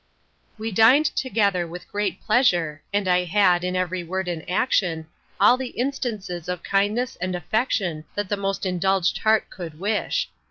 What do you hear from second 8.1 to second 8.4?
that the